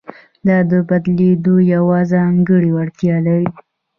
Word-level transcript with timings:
دا 0.47 0.57
د 0.71 0.73
بدلېدو 0.89 1.55
یوه 1.73 1.99
ځانګړې 2.13 2.69
وړتیا 2.75 3.15
لري. 3.27 3.47